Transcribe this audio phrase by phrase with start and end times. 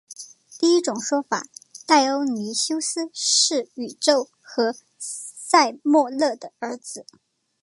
[0.57, 1.45] 第一种说法
[1.85, 3.65] 戴欧尼修斯是
[3.99, 7.05] 宙斯和塞墨勒的儿子。